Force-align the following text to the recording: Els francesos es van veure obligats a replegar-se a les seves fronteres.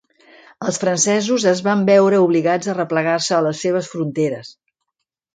Els 0.67 0.77
francesos 0.83 1.43
es 1.51 1.59
van 1.67 1.83
veure 1.89 2.21
obligats 2.27 2.71
a 2.71 2.75
replegar-se 2.77 3.35
a 3.37 3.43
les 3.49 3.61
seves 3.65 3.91
fronteres. 3.91 4.51